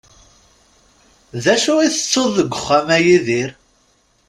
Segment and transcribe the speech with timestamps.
[1.43, 3.49] D acu i tettuḍ deg wexxam, a Yidir?